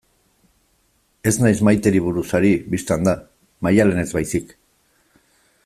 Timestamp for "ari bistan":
2.39-3.05